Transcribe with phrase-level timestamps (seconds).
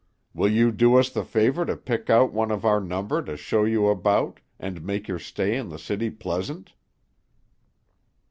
[0.33, 3.65] Will you do us the favor to pick out one of our number to show
[3.65, 6.73] you about, and make your stay in the city pleasant?'"